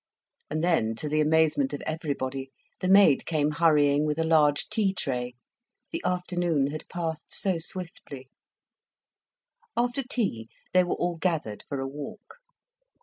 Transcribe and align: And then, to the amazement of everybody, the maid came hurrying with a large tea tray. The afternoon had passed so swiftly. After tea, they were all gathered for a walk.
And 0.49 0.63
then, 0.63 0.95
to 0.95 1.07
the 1.07 1.21
amazement 1.21 1.73
of 1.73 1.83
everybody, 1.85 2.49
the 2.79 2.87
maid 2.87 3.23
came 3.27 3.51
hurrying 3.51 4.03
with 4.03 4.17
a 4.17 4.23
large 4.23 4.67
tea 4.67 4.95
tray. 4.95 5.35
The 5.91 6.01
afternoon 6.03 6.71
had 6.71 6.89
passed 6.89 7.31
so 7.31 7.59
swiftly. 7.59 8.27
After 9.77 10.01
tea, 10.01 10.49
they 10.73 10.83
were 10.83 10.95
all 10.95 11.17
gathered 11.17 11.61
for 11.69 11.79
a 11.79 11.87
walk. 11.87 12.37